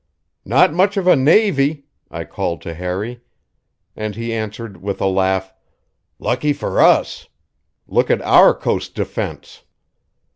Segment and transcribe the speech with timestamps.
[0.45, 3.21] "Not much of a navy," I called to Harry;
[3.95, 5.53] and he answered, with a laugh:
[6.17, 7.27] "Lucky for us!
[7.87, 9.63] Look at our coast defense!"